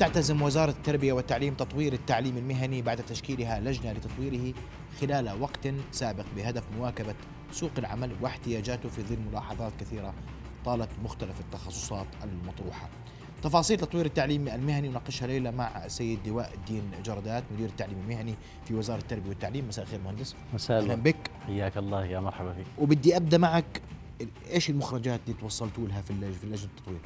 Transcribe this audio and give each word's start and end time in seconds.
تعتزم 0.00 0.42
وزارة 0.42 0.70
التربية 0.70 1.12
والتعليم 1.12 1.54
تطوير 1.54 1.92
التعليم 1.92 2.36
المهني 2.36 2.82
بعد 2.82 2.96
تشكيلها 2.96 3.60
لجنة 3.60 3.92
لتطويره 3.92 4.54
خلال 5.00 5.42
وقت 5.42 5.68
سابق 5.92 6.24
بهدف 6.36 6.62
مواكبة 6.78 7.14
سوق 7.52 7.70
العمل 7.78 8.12
واحتياجاته 8.20 8.88
في 8.88 9.02
ظل 9.02 9.18
ملاحظات 9.30 9.72
كثيرة 9.80 10.14
طالت 10.64 10.88
مختلف 11.04 11.40
التخصصات 11.40 12.06
المطروحة. 12.24 12.88
تفاصيل 13.42 13.76
تطوير 13.76 14.06
التعليم 14.06 14.48
المهني 14.48 14.88
نناقشها 14.88 15.26
ليلة 15.26 15.50
مع 15.50 15.84
السيد 15.84 16.18
لواء 16.26 16.54
الدين 16.54 16.90
جردات 17.04 17.44
مدير 17.54 17.68
التعليم 17.68 17.98
المهني 17.98 18.34
في 18.64 18.74
وزارة 18.74 19.00
التربية 19.00 19.28
والتعليم. 19.28 19.68
مساء 19.68 19.84
الخير 19.84 20.00
مهندس. 20.00 20.34
مساء 20.54 20.82
أهلا 20.82 20.94
بك. 20.94 21.30
حياك 21.46 21.76
الله. 21.76 22.04
يا 22.04 22.20
مرحبا 22.20 22.52
فيك. 22.52 22.66
وبدي 22.78 23.16
أبدأ 23.16 23.38
معك 23.38 23.82
إيش 24.50 24.70
المخرجات 24.70 25.20
اللي 25.26 25.40
توصلتوا 25.40 25.88
لها 25.88 26.02
في 26.02 26.10
اللجنة 26.10 26.54
التطوير؟ 26.64 27.00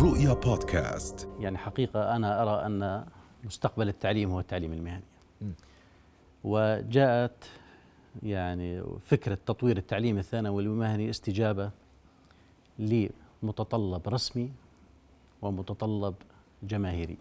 رؤيا 0.00 0.32
بودكاست 0.32 1.28
يعني 1.40 1.58
حقيقة 1.58 2.16
أنا 2.16 2.42
أرى 2.42 2.66
أن 2.66 3.04
مستقبل 3.44 3.88
التعليم 3.88 4.30
هو 4.30 4.40
التعليم 4.40 4.72
المهني. 4.72 5.02
وجاءت 6.44 7.44
يعني 8.22 8.82
فكرة 9.06 9.38
تطوير 9.46 9.76
التعليم 9.76 10.18
الثانوي 10.18 10.68
والمهني 10.68 11.10
استجابة 11.10 11.70
لمتطلب 12.78 14.08
رسمي 14.08 14.52
ومتطلب 15.42 16.14
جماهيري. 16.62 17.18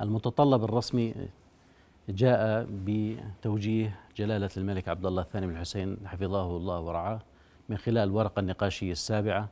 المتطلب 0.00 0.64
الرسمي 0.64 1.14
جاء 2.08 2.66
بتوجيه 2.70 4.00
جلالة 4.16 4.50
الملك 4.56 4.88
عبد 4.88 5.06
الله 5.06 5.22
الثاني 5.22 5.46
بن 5.46 5.52
الحسين 5.52 5.96
حفظه 6.06 6.56
الله 6.56 6.80
ورعاه 6.80 7.20
من 7.68 7.76
خلال 7.76 8.08
الورقة 8.08 8.40
النقاشية 8.40 8.92
السابعة 8.92 9.48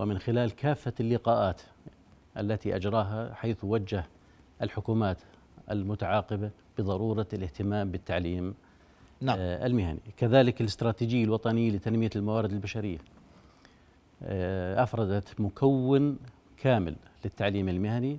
ومن 0.00 0.18
خلال 0.18 0.50
كافة 0.50 0.92
اللقاءات 1.00 1.60
التي 2.36 2.76
أجراها 2.76 3.34
حيث 3.34 3.64
وجه 3.64 4.04
الحكومات 4.62 5.18
المتعاقبة 5.70 6.50
بضرورة 6.78 7.26
الاهتمام 7.32 7.90
بالتعليم 7.90 8.54
نعم. 9.20 9.36
آه، 9.38 9.66
المهني. 9.66 10.00
كذلك 10.16 10.60
الاستراتيجية 10.60 11.24
الوطنية 11.24 11.70
لتنمية 11.70 12.10
الموارد 12.16 12.52
البشرية 12.52 12.98
آه، 14.22 14.82
أفردت 14.82 15.40
مكون 15.40 16.18
كامل 16.56 16.96
للتعليم 17.24 17.68
المهني 17.68 18.18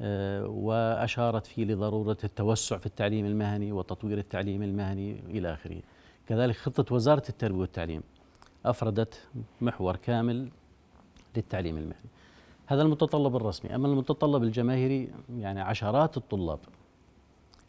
آه، 0.00 0.46
وأشارت 0.46 1.46
فيه 1.46 1.64
لضرورة 1.64 2.18
التوسع 2.24 2.76
في 2.76 2.86
التعليم 2.86 3.26
المهني 3.26 3.72
وتطوير 3.72 4.18
التعليم 4.18 4.62
المهني 4.62 5.20
إلى 5.30 5.52
آخره. 5.52 5.82
كذلك 6.26 6.56
خطة 6.56 6.94
وزارة 6.94 7.24
التربية 7.28 7.60
والتعليم 7.60 8.02
أفردت 8.66 9.28
محور 9.60 9.96
كامل 9.96 10.48
للتعليم 11.36 11.76
المهني. 11.76 12.10
هذا 12.66 12.82
المتطلب 12.82 13.36
الرسمي. 13.36 13.74
أما 13.74 13.88
المتطلب 13.88 14.42
الجماهيري 14.42 15.10
يعني 15.38 15.60
عشرات 15.60 16.16
الطلاب 16.16 16.58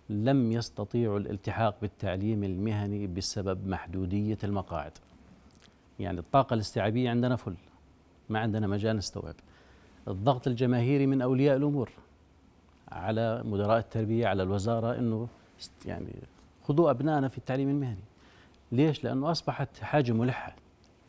لم 0.10 0.52
يستطيعوا 0.52 1.20
الالتحاق 1.20 1.76
بالتعليم 1.82 2.44
المهني 2.44 3.08
بسبب 3.08 3.68
محدودية 3.68 4.38
المقاعد. 4.44 4.92
يعني 6.00 6.20
الطاقة 6.20 6.54
الاستيعابية 6.54 7.10
عندنا 7.10 7.36
فل 7.36 7.56
ما 8.30 8.40
عندنا 8.40 8.68
مجال 8.68 8.98
نستوعب. 8.98 9.36
الضغط 10.08 10.48
الجماهيري 10.48 11.08
من 11.08 11.22
أولياء 11.22 11.58
الأمور 11.58 11.92
على 12.92 13.44
مدراء 13.46 13.78
التربية 13.78 14.28
على 14.28 14.44
الوزارة 14.44 14.98
أنه 14.98 15.28
يعني 15.86 16.14
خذوا 16.64 16.92
أبنائنا 16.92 17.28
في 17.28 17.38
التعليم 17.38 17.70
المهني. 17.70 18.04
ليش؟ 18.72 19.04
لأنه 19.04 19.32
أصبحت 19.32 19.80
حاجة 19.80 20.12
ملحة 20.12 20.56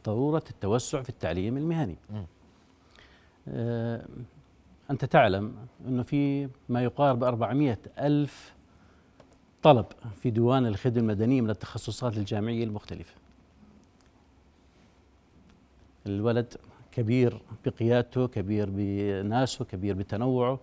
ضرورة 0.06 0.44
التوسع 0.50 1.02
في 1.02 1.08
التعليم 1.08 1.56
المهني. 1.56 1.96
مم. 2.10 2.24
آه، 3.48 4.06
أنت 4.90 5.04
تعلم 5.04 5.54
أنه 5.88 6.02
في 6.02 6.48
ما 6.68 6.82
يقارب 6.82 7.24
400 7.24 7.78
ألف 7.98 8.54
طلب 9.62 9.86
في 10.22 10.30
ديوان 10.30 10.66
الخدمة 10.66 11.00
المدنية 11.00 11.40
من 11.40 11.50
التخصصات 11.50 12.16
الجامعية 12.16 12.64
المختلفة. 12.64 13.14
الولد 16.06 16.54
كبير 16.92 17.40
بقيادته 17.66 18.28
كبير 18.28 18.70
بناسه 18.72 19.64
كبير 19.64 19.94
بتنوعه 19.94 20.58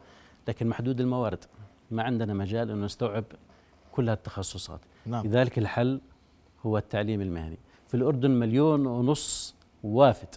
لكن 0.47 0.67
محدود 0.67 1.01
الموارد. 1.01 1.45
ما 1.91 2.03
عندنا 2.03 2.33
مجال 2.33 2.71
أنه 2.71 2.85
نستوعب 2.85 3.23
كل 3.91 4.09
هالتخصصات. 4.09 4.79
نعم. 5.05 5.27
لذلك 5.27 5.57
الحل 5.57 6.01
هو 6.65 6.77
التعليم 6.77 7.21
المهني. 7.21 7.57
في 7.87 7.97
الأردن 7.97 8.31
مليون 8.31 8.85
ونص 8.85 9.55
وافد. 9.83 10.35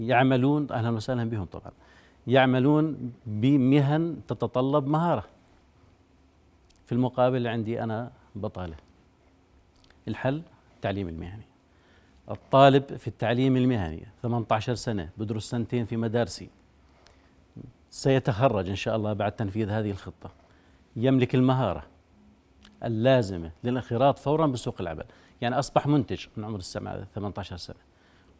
يعملون 0.00 0.72
أهلا 0.72 0.90
وسهلا 0.90 1.24
بهم 1.24 1.44
طبعا 1.44 1.72
يعملون 2.26 3.12
بمهن 3.26 4.20
تتطلب 4.28 4.86
مهارة. 4.86 5.24
في 6.86 6.92
المقابل 6.92 7.46
عندي 7.46 7.82
أنا 7.82 8.12
بطالة. 8.34 8.76
الحل 10.08 10.42
التعليم 10.76 11.08
المهني. 11.08 11.42
الطالب 12.30 12.96
في 12.96 13.08
التعليم 13.08 13.56
المهني 13.56 14.06
18 14.22 14.74
سنة 14.74 15.08
بدرس 15.16 15.50
سنتين 15.50 15.84
في 15.84 15.96
مدارسي. 15.96 16.48
سيتخرج 17.90 18.68
إن 18.68 18.76
شاء 18.76 18.96
الله 18.96 19.12
بعد 19.12 19.32
تنفيذ 19.32 19.70
هذه 19.70 19.90
الخطة. 19.90 20.30
يملك 20.96 21.34
المهارة 21.34 21.82
اللازمة 22.84 23.50
للانخراط 23.64 24.18
فورا 24.18 24.46
بسوق 24.46 24.80
العمل. 24.80 25.04
يعني 25.40 25.58
أصبح 25.58 25.86
منتج 25.86 26.26
من 26.36 26.44
عمر 26.44 26.58
السبعة 26.58 27.04
18 27.14 27.56
سنة. 27.56 27.87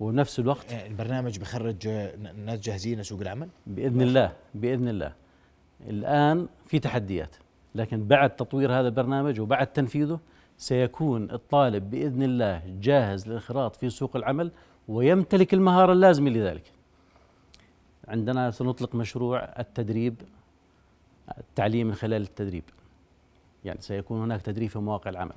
وبنفس 0.00 0.38
الوقت 0.38 0.72
آه، 0.72 0.86
البرنامج 0.86 1.38
بخرج 1.38 1.86
آه، 1.86 2.16
ناس 2.16 2.60
جاهزين 2.60 3.00
لسوق 3.00 3.20
العمل 3.20 3.48
بإذن 3.66 4.02
الله 4.02 4.32
بإذن 4.54 4.88
الله 4.88 5.12
الآن 5.88 6.46
في 6.66 6.78
تحديات 6.78 7.36
لكن 7.74 8.04
بعد 8.04 8.36
تطوير 8.36 8.72
هذا 8.72 8.88
البرنامج 8.88 9.40
وبعد 9.40 9.66
تنفيذه 9.66 10.20
سيكون 10.58 11.30
الطالب 11.30 11.90
بإذن 11.90 12.22
الله 12.22 12.62
جاهز 12.80 13.28
للانخراط 13.28 13.76
في 13.76 13.90
سوق 13.90 14.16
العمل 14.16 14.50
ويمتلك 14.88 15.54
المهارة 15.54 15.92
اللازمة 15.92 16.30
لذلك. 16.30 16.72
عندنا 18.08 18.50
سنطلق 18.50 18.94
مشروع 18.94 19.38
التدريب 19.38 20.14
التعليم 21.38 21.86
من 21.86 21.94
خلال 21.94 22.22
التدريب. 22.22 22.64
يعني 23.64 23.80
سيكون 23.80 24.22
هناك 24.22 24.42
تدريب 24.42 24.70
في 24.70 24.78
مواقع 24.78 25.10
العمل. 25.10 25.34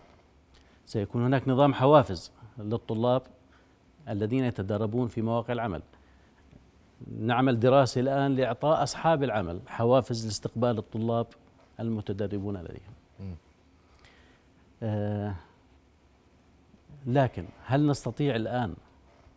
سيكون 0.85 1.25
هناك 1.25 1.47
نظام 1.47 1.73
حوافز 1.73 2.31
للطلاب 2.57 3.21
الذين 4.09 4.43
يتدربون 4.43 5.07
في 5.07 5.21
مواقع 5.21 5.53
العمل. 5.53 5.81
نعمل 7.19 7.59
دراسة 7.59 8.01
الآن 8.01 8.35
لإعطاء 8.35 8.83
أصحاب 8.83 9.23
العمل 9.23 9.59
حوافز 9.67 10.25
لاستقبال 10.25 10.77
الطلاب 10.77 11.27
المتدربون 11.79 12.57
لديهم. 12.57 12.93
آه 14.83 15.35
لكن 17.05 17.45
هل 17.65 17.87
نستطيع 17.87 18.35
الآن 18.35 18.73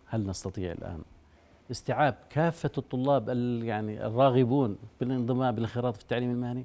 هل 0.07 0.27
نستطيع 0.27 0.73
الآن 0.73 1.03
استيعاب 1.71 2.15
كافة 2.31 2.71
الطلاب 2.79 3.31
ال- 3.31 3.63
يعني 3.65 4.07
الراغبون 4.07 4.79
بالانضمام 5.01 5.55
بالانخراط 5.55 5.97
في 5.97 6.03
التعليم 6.03 6.31
المهني 6.31 6.65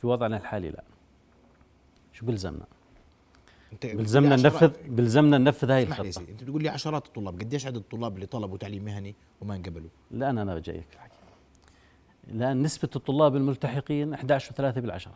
في 0.00 0.06
وضعنا 0.06 0.36
الحالي 0.36 0.70
لا 0.70 0.84
شو 2.12 2.26
بلزمنا 2.26 2.64
بلزمنا 3.84 4.36
ننفذ 4.36 4.70
بلزمنا 4.88 5.38
ننفذ 5.38 5.70
هاي 5.70 5.82
اسمح 5.82 6.00
لي 6.00 6.08
الخطة. 6.08 6.20
سيدي 6.20 6.32
انت 6.32 6.42
بتقول 6.42 6.62
لي 6.62 6.68
عشرات 6.68 7.06
الطلاب 7.06 7.40
قديش 7.40 7.66
عدد 7.66 7.76
الطلاب 7.76 8.14
اللي 8.14 8.26
طلبوا 8.26 8.58
تعليم 8.58 8.84
مهني 8.84 9.14
وما 9.40 9.56
انقبلوا؟ 9.56 9.88
الآن 10.10 10.38
أنا 10.38 10.58
جايك 10.58 10.84
في 10.90 10.94
الحكي 10.94 11.12
لأن 12.32 12.62
نسبة 12.62 12.88
الطلاب 12.96 13.36
الملتحقين 13.36 14.16
11.3 14.16 14.60
بالعشرة 14.60 15.14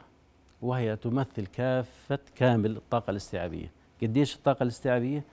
وهي 0.62 0.96
تمثل 0.96 1.46
كافة 1.46 2.18
كامل 2.36 2.76
الطاقة 2.76 3.10
الاستيعابية. 3.10 3.70
قديش 4.02 4.36
الطاقة 4.36 4.62
الاستيعابية؟ 4.62 5.24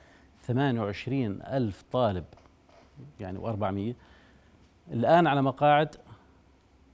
28 0.47 1.41
ألف 1.41 1.83
طالب 1.91 2.25
يعني 3.19 3.39
و400 3.39 3.95
الآن 4.93 5.27
على 5.27 5.41
مقاعد 5.41 5.95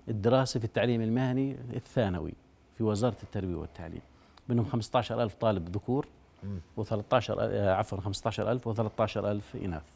الدراسة 0.10 0.60
في 0.60 0.66
التعليم 0.66 1.02
المهني 1.02 1.58
الثانوي 1.74 2.34
في 2.78 2.84
وزارة 2.84 3.18
التربية 3.24 3.56
والتعليم. 3.56 4.02
منهم 4.50 4.66
15 4.66 5.24
ألف 5.24 5.34
طالب 5.34 5.70
ذكور 5.70 6.08
مم. 6.44 6.60
و13 6.78 7.30
عفوا 7.54 8.02
15 8.02 8.52
ألف 8.52 8.70
و13 8.70 9.18
ألف 9.18 9.56
إناث 9.56 9.90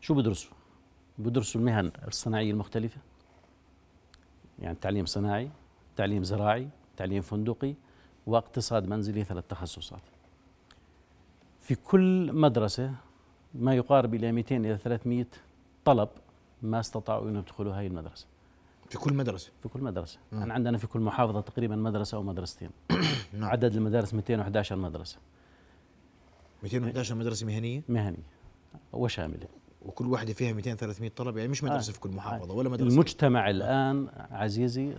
شو 0.00 0.14
بدرسوا؟ 0.14 0.52
بدرسوا 1.18 1.60
المهن 1.60 1.92
الصناعية 2.08 2.50
المختلفة 2.50 3.00
يعني 4.58 4.76
تعليم 4.80 5.06
صناعي 5.06 5.50
تعليم 5.96 6.24
زراعي 6.24 6.68
تعليم 6.96 7.22
فندقي 7.22 7.74
واقتصاد 8.26 8.88
منزلي 8.88 9.24
ثلاث 9.24 9.44
تخصصات 9.48 10.00
في 11.60 11.74
كل 11.74 12.32
مدرسة 12.32 12.94
ما 13.54 13.74
يقارب 13.74 14.14
إلى 14.14 14.32
200 14.32 14.56
إلى 14.56 14.78
300 14.78 15.26
طلب 15.84 16.08
ما 16.62 16.80
استطاعوا 16.80 17.28
أن 17.28 17.36
يدخلوا 17.36 17.74
هاي 17.74 17.86
المدرسة 17.86 18.26
في 18.92 18.98
كل 18.98 19.14
مدرسة. 19.14 19.50
في 19.62 19.68
كل 19.68 19.80
مدرسة. 19.80 20.18
مم. 20.32 20.52
عندنا 20.52 20.78
في 20.78 20.86
كل 20.86 21.00
محافظة 21.00 21.40
تقريبا 21.40 21.76
مدرسة 21.76 22.16
أو 22.16 22.22
مدرستين. 22.22 22.70
نعم. 23.32 23.44
عدد 23.50 23.76
المدارس 23.76 24.14
211 24.14 24.76
مدرسة. 24.76 25.18
211 26.62 27.14
مدرسة 27.14 27.46
مهنية؟ 27.46 27.82
مهنية. 27.88 28.26
وشاملة. 28.92 29.46
وكل 29.82 30.06
واحدة 30.06 30.32
فيها 30.32 30.52
200 30.52 30.74
300 30.74 31.10
طلب 31.16 31.36
يعني 31.36 31.48
مش 31.48 31.64
مدرسة 31.64 31.90
آه. 31.90 31.92
في 31.92 32.00
كل 32.00 32.10
محافظة 32.10 32.54
ولا 32.54 32.68
مدرسة. 32.68 32.94
المجتمع 32.94 33.50
الآن 33.50 34.08
عزيزي 34.30 34.94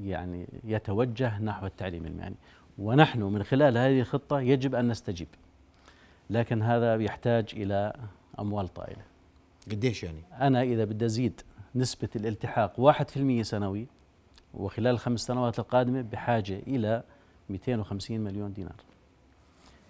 يعني 0.00 0.48
يتوجه 0.64 1.42
نحو 1.42 1.66
التعليم 1.66 2.06
المهني. 2.06 2.36
ونحن 2.78 3.22
من 3.22 3.42
خلال 3.42 3.78
هذه 3.78 4.00
الخطة 4.00 4.40
يجب 4.40 4.74
أن 4.74 4.88
نستجيب. 4.88 5.28
لكن 6.30 6.62
هذا 6.62 6.94
يحتاج 6.94 7.48
إلى 7.52 7.92
أموال 8.38 8.68
طائلة. 8.68 9.02
قديش 9.70 10.04
يعني؟ 10.04 10.22
أنا 10.40 10.62
إذا 10.62 10.84
بدي 10.84 11.04
أزيد 11.04 11.40
نسبة 11.76 12.08
الالتحاق 12.16 12.92
1% 13.02 13.42
سنوي 13.42 13.86
وخلال 14.54 14.94
الخمس 14.94 15.20
سنوات 15.20 15.58
القادمة 15.58 16.02
بحاجة 16.02 16.58
إلى 16.66 17.02
250 17.50 18.20
مليون 18.20 18.52
دينار. 18.52 18.76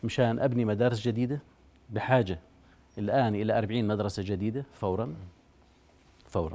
مشان 0.05 0.39
أبني 0.39 0.65
مدارس 0.65 1.01
جديدة 1.01 1.41
بحاجة 1.91 2.39
الآن 2.99 3.35
إلى 3.35 3.59
40 3.59 3.85
مدرسة 3.85 4.23
جديدة 4.23 4.65
فورا 4.73 5.15
فورا. 6.29 6.55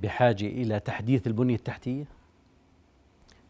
بحاجة 0.00 0.46
إلى 0.46 0.80
تحديث 0.80 1.26
البنية 1.26 1.54
التحتية 1.54 2.04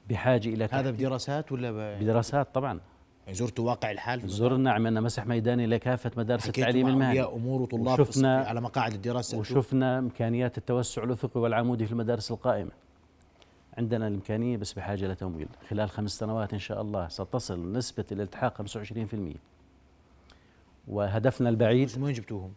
بحاجة 0.08 0.48
إلى 0.48 0.68
هذا 0.72 0.90
بدراسات 0.90 1.52
ولا 1.52 1.70
ب... 1.70 2.02
بدراسات 2.02 2.54
طبعا. 2.54 2.80
يعني 3.26 3.38
زرتوا 3.38 3.66
واقع 3.66 3.90
الحال 3.90 4.28
زرنا 4.28 4.72
عملنا 4.72 5.00
مسح 5.00 5.26
ميداني 5.26 5.66
لكافة 5.66 6.10
مدارس 6.16 6.48
التعليم 6.48 6.88
المهني. 6.88 7.22
أمور 7.22 7.62
وطلاب 7.62 8.00
وشفنا 8.00 8.38
على 8.38 8.60
مقاعد 8.60 8.92
الدراسة. 8.92 9.38
وشفنا 9.38 9.98
إمكانيات 9.98 10.58
التوسع 10.58 11.04
الأفقي 11.04 11.40
والعمودي 11.40 11.86
في 11.86 11.92
المدارس 11.92 12.30
القائمة. 12.30 12.70
عندنا 13.78 14.08
الإمكانية 14.08 14.56
بس 14.56 14.72
بحاجة 14.72 15.08
لتمويل 15.08 15.48
خلال 15.68 15.90
خمس 15.90 16.10
سنوات 16.10 16.52
إن 16.52 16.58
شاء 16.58 16.82
الله 16.82 17.08
ستصل 17.08 17.72
نسبة 17.72 18.04
الالتحاق 18.12 18.62
25% 18.62 19.36
وهدفنا 20.88 21.48
البعيد 21.48 21.90
من 21.96 22.02
وين 22.02 22.14
جبتوهم؟ 22.14 22.52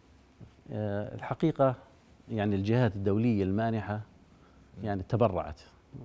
آه، 0.72 1.14
الحقيقة 1.14 1.74
يعني 2.30 2.56
الجهات 2.56 2.96
الدولية 2.96 3.42
المانحة 3.42 4.00
يعني 4.82 5.02
تبرعت 5.02 5.60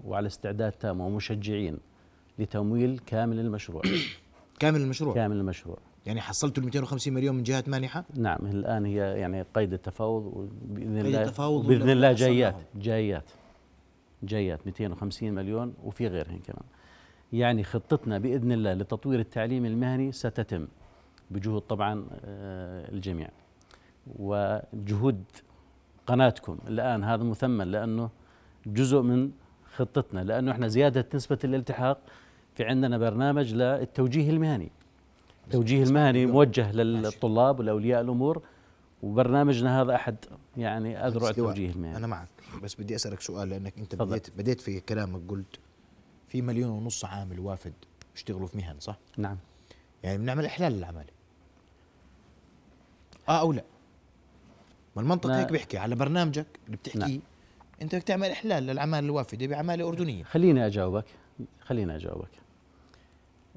وعلى 0.05 0.27
استعداد 0.27 0.71
تام 0.71 1.01
ومشجعين 1.01 1.77
لتمويل 2.39 2.99
كامل 3.05 3.39
المشروع. 3.39 3.81
كامل 4.59 4.81
المشروع 4.81 5.13
كامل 5.13 5.35
المشروع 5.35 5.77
يعني 6.05 6.21
حصلتوا 6.21 6.63
ال 6.63 6.65
250 6.65 7.13
مليون 7.13 7.35
من 7.35 7.43
جهات 7.43 7.69
مانحة؟ 7.69 8.05
نعم 8.15 8.39
الآن 8.45 8.85
هي 8.85 8.95
يعني 8.95 9.45
قيد 9.53 9.73
التفاوض 9.73 10.25
وبإذن 10.25 10.97
قيد 10.97 11.05
الله 11.05 11.21
التفاوض 11.21 11.65
ولا 11.65 11.93
الله؟ 11.93 12.11
جايات 12.13 12.55
جايات 12.75 13.31
جايات 14.23 14.67
250 14.67 15.31
مليون 15.31 15.73
وفي 15.83 16.07
غيرهم 16.07 16.39
كمان 16.39 16.63
يعني 17.33 17.63
خطتنا 17.63 18.17
بإذن 18.17 18.51
الله 18.51 18.73
لتطوير 18.73 19.19
التعليم 19.19 19.65
المهني 19.65 20.11
ستتم 20.11 20.67
بجهود 21.31 21.61
طبعا 21.61 22.05
آه، 22.25 22.91
الجميع 22.91 23.29
وجهود 24.19 25.23
قناتكم 26.07 26.57
الآن 26.67 27.03
هذا 27.03 27.23
مثمن 27.23 27.71
لأنه 27.71 28.09
جزء 28.65 29.01
من 29.01 29.31
خطتنا 29.75 30.23
لأنه 30.23 30.51
إحنا 30.51 30.67
زيادة 30.67 31.05
نسبة 31.13 31.39
الالتحاق 31.43 32.01
في 32.59 32.65
عندنا 32.65 32.97
برنامج 32.97 33.53
للتوجيه 33.53 34.29
المهني 34.29 34.71
التوجيه 35.45 35.83
المهني 35.83 36.25
موجه 36.25 36.71
للطلاب 36.71 37.59
ولأولياء 37.59 38.01
الأمور 38.01 38.41
وبرنامجنا 39.03 39.81
هذا 39.81 39.95
أحد 39.95 40.15
يعني 40.57 41.07
استواء. 41.07 41.29
التوجيه 41.29 41.69
المهني 41.69 41.97
أنا 41.97 42.07
معك 42.07 42.27
بس 42.63 42.75
بدي 42.75 42.95
أسألك 42.95 43.21
سؤال 43.21 43.53
أنت 43.53 43.67
تفضل. 43.77 44.05
بديت 44.05 44.29
بديت 44.37 44.61
في 44.61 44.79
كلامك 44.79 45.21
قلت 45.29 45.59
في 46.27 46.41
مليون 46.41 46.69
ونص 46.69 47.05
عامل 47.05 47.39
وافد 47.39 47.73
بيشتغلوا 48.13 48.47
في 48.47 48.57
مهن 48.57 48.79
صح؟ 48.79 48.97
نعم 49.17 49.37
يعني 50.03 50.17
بنعمل 50.17 50.45
إحلال 50.45 50.73
للعمالة 50.73 51.09
آه 53.29 53.39
أو 53.39 53.53
لا 53.53 53.63
ما 54.95 55.01
المنطق. 55.01 55.29
هيك 55.29 55.51
بيحكي 55.51 55.77
على 55.77 55.95
برنامجك 55.95 56.47
اللي 56.65 56.77
بتحكيه 56.77 56.99
نعم. 56.99 57.19
أنت 57.81 57.95
بدك 57.95 58.03
تعمل 58.03 58.29
إحلال 58.29 58.63
للعمالة 58.63 59.05
الوافدة 59.05 59.47
بعمالة 59.47 59.87
أردنية 59.87 60.23
خليني 60.23 60.65
أجاوبك 60.65 61.05
خليني 61.61 61.95
أجاوبك 61.95 62.48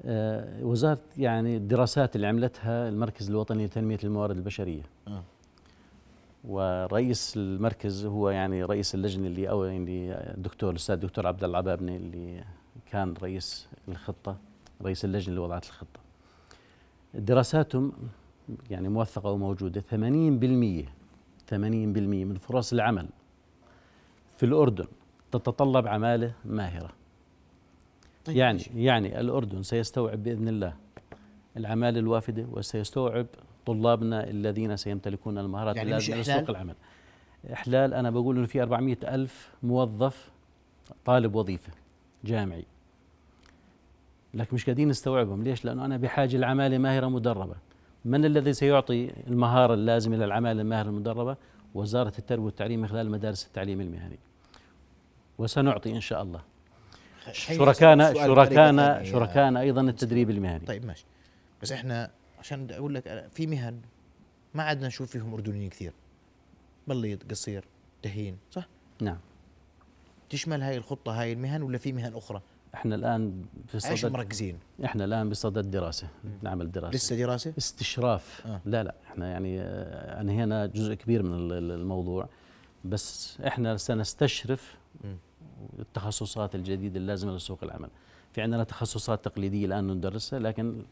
آه، 0.05 0.63
وزارة 0.63 0.99
يعني 1.17 1.57
الدراسات 1.57 2.15
اللي 2.15 2.27
عملتها 2.27 2.89
المركز 2.89 3.29
الوطني 3.29 3.65
لتنمية 3.65 3.97
الموارد 4.03 4.37
البشرية. 4.37 4.83
آه. 5.07 5.23
ورئيس 6.43 7.33
المركز 7.37 8.05
هو 8.05 8.29
يعني 8.29 8.63
رئيس 8.63 8.95
اللجنة 8.95 9.27
اللي 9.27 9.49
أو 9.49 9.65
اللي 9.65 10.13
الدكتور 10.37 10.69
الأستاذ 10.71 10.95
الدكتور 10.95 11.27
عبد 11.27 11.43
الله 11.43 11.59
العبابني 11.59 11.97
اللي 11.97 12.43
كان 12.91 13.13
رئيس 13.21 13.67
الخطة 13.87 14.37
رئيس 14.81 15.05
اللجنة 15.05 15.29
اللي 15.29 15.39
وضعت 15.39 15.65
الخطة. 15.65 15.99
دراساتهم 17.13 17.91
يعني 18.69 18.89
موثقة 18.89 19.31
وموجودة. 19.31 19.81
80% 19.81 19.93
80% 21.49 21.53
من 21.53 22.35
فرص 22.35 22.73
العمل 22.73 23.07
في 24.37 24.45
الأردن 24.45 24.87
تتطلب 25.31 25.87
عمالة 25.87 26.33
ماهرة. 26.45 26.89
طيب 28.25 28.37
يعني 28.37 28.57
ماشي. 28.57 28.83
يعني 28.83 29.19
الأردن 29.19 29.63
سيستوعب 29.63 30.23
بإذن 30.23 30.47
الله 30.47 30.73
العمالة 31.57 31.99
الوافدة 31.99 32.47
وسيستوعب 32.51 33.25
طلابنا 33.65 34.29
الذين 34.29 34.77
سيمتلكون 34.77 35.37
المهارات 35.37 35.75
يعني 35.75 35.89
اللازمة؟ 35.89 36.17
لسوق 36.17 36.49
العمل 36.49 36.75
إحلال 37.53 37.93
أنا 37.93 38.09
بقول 38.09 38.37
إنه 38.37 38.45
في 38.45 38.61
400 38.61 38.97
ألف 39.03 39.49
موظف 39.63 40.31
طالب 41.05 41.35
وظيفة 41.35 41.71
جامعي 42.23 42.65
لكن 44.33 44.55
مش 44.55 44.65
قادرين 44.65 44.87
نستوعبهم 44.87 45.43
ليش؟ 45.43 45.65
لأنه 45.65 45.85
أنا 45.85 45.97
بحاجة 45.97 46.37
لعمالة 46.37 46.77
ماهرة 46.77 47.07
مدربة 47.07 47.55
من 48.05 48.25
الذي 48.25 48.53
سيعطي 48.53 49.11
المهارة 49.27 49.73
اللازمة 49.73 50.15
للعمالة 50.17 50.61
الماهرة 50.61 50.89
المدربة؟ 50.89 51.37
وزارة 51.73 52.13
التربية 52.19 52.45
والتعليم 52.45 52.81
من 52.81 52.87
خلال 52.87 53.09
مدارس 53.11 53.47
التعليم 53.47 53.81
المهني 53.81 54.19
وسنعطي 55.37 55.91
إن 55.95 56.01
شاء 56.01 56.23
الله 56.23 56.41
شركائنا 57.31 58.13
شركائنا. 58.13 59.03
شركائنا 59.03 59.59
أيضا 59.59 59.81
التدريب 59.81 60.29
المهني. 60.29 60.65
طيب 60.65 60.85
ماشي. 60.85 61.05
بس 61.61 61.71
إحنا 61.71 62.11
عشان 62.39 62.67
أقول 62.71 62.95
لك 62.95 63.27
في 63.33 63.47
مهن 63.47 63.79
ما 64.53 64.63
عدنا 64.63 64.87
نشوف 64.87 65.11
فيهم 65.11 65.33
أردنيين 65.33 65.69
كثير. 65.69 65.93
بليط 66.87 67.31
قصير 67.31 67.65
تهين 68.01 68.37
صح؟ 68.51 68.67
نعم. 69.01 69.17
تشمل 70.29 70.61
هاي 70.61 70.77
الخطة 70.77 71.21
هاي 71.21 71.33
المهن 71.33 71.61
ولا 71.61 71.77
في 71.77 71.91
مهن 71.93 72.13
أخرى؟ 72.15 72.41
إحنا 72.75 72.95
الآن 72.95 73.45
إيش 73.75 73.85
بصدد 73.93 74.11
مركزين. 74.11 74.59
إحنا 74.85 75.05
الآن 75.05 75.29
بصدد 75.29 75.71
دراسة 75.71 76.07
نعمل 76.41 76.71
دراسة. 76.71 76.95
لسه 76.95 77.15
دراسة؟ 77.15 77.53
استشراف. 77.57 78.41
آه. 78.45 78.61
لا 78.65 78.83
لا 78.83 78.95
إحنا 79.07 79.31
يعني 79.31 79.61
آه، 79.61 80.21
أنهينا 80.21 80.65
جزء 80.65 80.93
كبير 80.93 81.23
من 81.23 81.33
ال- 81.33 81.53
ال- 81.53 81.71
الموضوع. 81.71 82.29
بس 82.85 83.37
إحنا 83.47 83.77
سنستشرف 83.77 84.75
مم. 85.03 85.17
التخصصات 85.79 86.55
الجديدة 86.55 86.99
اللازمة 86.99 87.35
لسوق 87.35 87.59
العمل 87.63 87.89
في 88.33 88.41
عندنا 88.41 88.63
تخصصات 88.63 89.25
تقليدية 89.25 89.65
الآن 89.65 89.91
ندرسها 89.91 90.39
لكن 90.39 90.83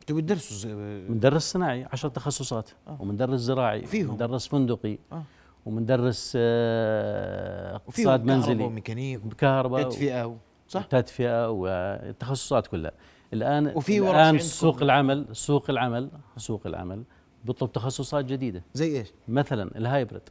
أنتوا 0.00 0.16
بتدرسوا 0.16 0.70
مندرس 1.08 1.52
صناعي 1.52 1.84
عشر 1.92 2.08
تخصصات 2.08 2.70
آه. 2.88 2.96
ومندرس 3.00 3.40
زراعي 3.40 3.86
فيهم. 3.86 4.08
ومندرس 4.08 4.48
فندقي 4.48 4.98
آه. 5.12 5.22
ومندرس 5.66 6.32
آه، 6.36 7.76
اقتصاد 7.76 8.24
منزلي 8.24 8.64
وميكانيك 8.64 9.20
بكهرباء 9.20 9.86
وتدفئه 9.86 10.26
و- 10.26 10.36
صح 10.68 10.84
تدفئه 10.84 11.50
والتخصصات 11.50 12.66
كلها 12.66 12.92
الآن 13.32 13.66
وفي 13.76 13.98
الآن. 13.98 14.38
سوق 14.38 14.82
العمل 14.82 15.26
سوق 15.36 15.70
العمل 15.70 16.08
سوق 16.36 16.66
العمل 16.66 17.02
بيطلب 17.44 17.72
تخصصات 17.72 18.24
جديدة 18.24 18.62
زي 18.74 18.98
إيش 18.98 19.12
مثلا 19.28 19.78
الهايبرد 19.78 20.28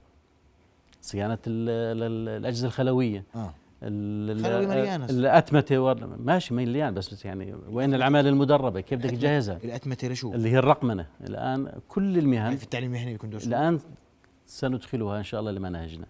صيانة 1.01 1.37
ال- 1.47 1.69
ال- 1.69 2.03
ال- 2.03 2.29
الأجهزة 2.41 2.67
الخلوية. 2.67 3.23
آه. 3.35 3.53
ال- 3.83 4.31
ال- 4.31 4.43
خلوي 4.45 4.67
مليانة. 4.67 5.05
الأتمتة 5.05 5.93
ماشي 5.93 6.53
مليان 6.53 6.93
بس 6.93 7.25
يعني 7.25 7.55
وين 7.69 7.93
العماله 7.93 8.29
المدربة؟ 8.29 8.81
كيف 8.81 8.99
بدك 8.99 9.09
تجهزها؟ 9.09 9.57
الأتمتة 9.63 10.07
لشو؟ 10.07 10.33
اللي 10.33 10.49
هي 10.51 10.57
الرقمنة. 10.57 11.05
الآن 11.27 11.71
كل 11.89 12.17
المهن 12.17 12.55
في 12.55 12.63
التعليم 12.63 12.95
المهني 12.95 13.17
تدرسوه؟ 13.17 13.47
الآن 13.49 13.79
سندخلها 14.45 15.17
إن 15.17 15.23
شاء 15.23 15.39
الله 15.39 15.51
لمناهجنا 15.51 16.05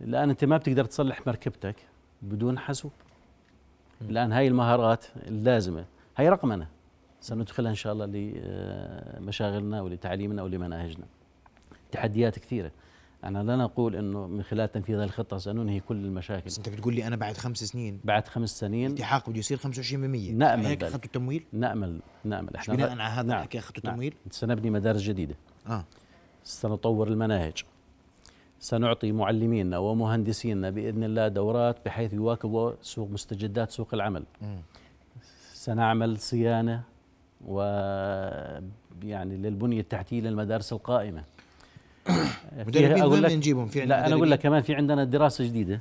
الآن 0.00 0.30
أنت 0.30 0.44
ما 0.44 0.56
بتقدر 0.56 0.84
تصلح 0.84 1.26
مركبتك 1.26 1.76
بدون 2.22 2.58
حاسوب. 2.58 2.92
الآن 4.00 4.32
هاي 4.32 4.48
المهارات 4.48 5.04
اللازمة. 5.26 5.84
هاي 6.16 6.28
رقمنة. 6.28 6.66
سندخلها 7.20 7.70
إن 7.70 7.76
شاء 7.76 7.92
الله 7.92 8.06
لمشاغلنا 9.18 9.82
ولتعليمنا 9.82 10.42
ولمناهجنا. 10.42 11.04
تحديات 11.92 12.38
كثيرة. 12.38 12.70
أنا 13.24 13.42
لا 13.42 13.56
نقول 13.56 13.96
إنه 13.96 14.26
من 14.26 14.42
خلال 14.42 14.72
تنفيذ 14.72 14.96
هذه 14.96 15.04
الخطة 15.04 15.38
سننهي 15.38 15.80
كل 15.80 15.96
المشاكل. 15.96 16.46
بس 16.46 16.58
أنت 16.58 16.68
بتقول 16.68 16.94
لي 16.94 17.06
أنا 17.06 17.16
بعد 17.16 17.36
خمس 17.36 17.58
سنين. 17.58 18.00
بعد 18.04 18.28
خمس 18.28 18.60
سنين. 18.60 18.90
التحاق 18.90 19.30
بده 19.30 19.38
يصير 19.38 19.58
25% 19.58 20.32
نأمل 20.32 20.66
هيك 20.66 20.82
ذلك. 20.82 20.90
اخذتوا 20.90 21.04
التمويل 21.04 21.44
نأمل 21.52 22.00
نأمل. 22.24 22.50
مش 22.58 22.70
بناء 22.70 22.90
على 22.90 23.02
هذا 23.02 23.28
نعم. 23.28 23.38
الحكي 23.38 23.58
اخذتوا 23.58 23.82
نعم. 23.84 23.94
تمويل؟ 23.94 24.14
سنبني 24.30 24.70
مدارس 24.70 25.00
جديدة. 25.00 25.34
آه. 25.66 25.84
سنطور 26.44 27.08
المناهج. 27.08 27.64
سنعطي 28.60 29.12
معلمينا 29.12 29.78
ومهندسينا 29.78 30.70
بإذن 30.70 31.04
الله 31.04 31.28
دورات 31.28 31.76
بحيث 31.86 32.12
يواكبوا 32.12 32.72
سوق 32.82 33.10
مستجدات 33.10 33.70
سوق 33.70 33.94
العمل. 33.94 34.24
مم. 34.42 34.62
سنعمل 35.52 36.18
صيانة 36.18 36.82
و 37.46 37.60
يعني 39.02 39.36
للبنية 39.36 39.80
التحتية 39.80 40.20
للمدارس 40.20 40.72
القائمة. 40.72 41.24
مدربين 42.52 42.98
أقول 43.02 43.12
وين 43.12 43.22
لك 43.22 43.32
نجيبهم 43.32 43.66
في 43.66 43.80
عندنا 43.80 43.94
لا 43.94 44.06
أنا 44.06 44.14
أقول؟ 44.14 44.30
لك 44.30 44.38
كمان 44.40 44.62
في 44.62 44.74
عندنا 44.74 45.04
دراسة 45.04 45.44
جديدة 45.44 45.80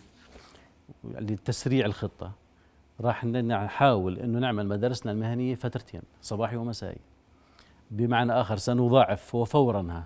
لتسريع 1.03 1.85
الخطة. 1.85 2.31
راح 3.01 3.25
نحاول 3.25 4.19
إنه 4.19 4.39
نعمل 4.39 4.67
مدارسنا 4.67 5.11
المهنية 5.11 5.55
فترتين 5.55 6.01
صباحي 6.21 6.55
ومسائي. 6.55 6.97
بمعنى 7.91 8.31
آخر 8.33 8.57
سنضاعف 8.57 9.35
وفورا 9.35 10.03